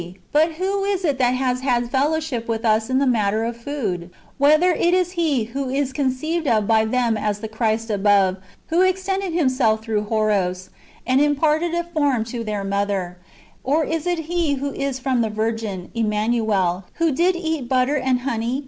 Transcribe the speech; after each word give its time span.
But 0.31 0.53
who 0.53 0.83
is 0.83 1.05
it 1.05 1.19
that 1.19 1.35
has 1.35 1.59
had 1.61 1.91
fellowship 1.91 2.47
with 2.47 2.65
us 2.65 2.89
in 2.89 2.97
the 2.97 3.05
matter 3.05 3.43
of 3.43 3.55
food? 3.55 4.09
Whether 4.39 4.71
is 4.71 5.09
it 5.09 5.13
he 5.13 5.43
who 5.43 5.69
is 5.69 5.93
conceived 5.93 6.47
of 6.47 6.65
by 6.65 6.85
them 6.85 7.17
as 7.17 7.37
the 7.37 7.47
Christ 7.47 7.91
above, 7.91 8.37
who 8.69 8.81
extended 8.81 9.31
himself 9.31 9.83
through 9.83 10.05
Horos, 10.05 10.69
and 11.05 11.21
imparted 11.21 11.75
a 11.75 11.83
form 11.83 12.23
to 12.33 12.43
their 12.43 12.63
mother; 12.63 13.19
or 13.63 13.85
is 13.85 14.07
it 14.07 14.17
He 14.25 14.55
who 14.55 14.73
is 14.73 14.97
from 14.97 15.21
the 15.21 15.29
Virgin, 15.29 15.91
Emmanuel, 15.93 16.85
who 16.95 17.11
did 17.11 17.35
eat 17.35 17.69
butter 17.69 17.93
and 17.95 18.21
honey,^ 18.21 18.21
^ 18.21 18.21
So 18.21 18.39
the 18.39 18.49
Syriac. 18.55 18.59